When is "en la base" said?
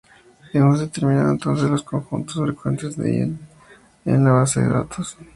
4.05-4.59